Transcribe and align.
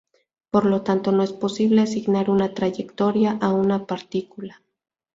Por 0.49 0.65
lo 0.65 0.81
tanto 0.81 1.11
no 1.11 1.21
es 1.21 1.31
posible 1.31 1.81
asignar 1.81 2.31
una 2.31 2.55
trayectoria 2.55 3.37
a 3.39 3.51
una 3.53 3.85
partícula. 3.85 4.63